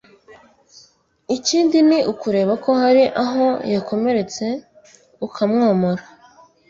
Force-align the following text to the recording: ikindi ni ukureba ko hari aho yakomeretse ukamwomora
ikindi 1.35 1.77
ni 1.87 1.99
ukureba 2.11 2.53
ko 2.63 2.69
hari 2.81 3.03
aho 3.23 3.45
yakomeretse 3.73 4.45
ukamwomora 5.25 6.03